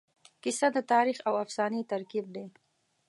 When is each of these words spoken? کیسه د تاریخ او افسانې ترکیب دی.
کیسه 0.43 0.67
د 0.75 0.77
تاریخ 0.91 1.17
او 1.27 1.33
افسانې 1.43 1.81
ترکیب 1.91 2.25
دی. 2.35 2.45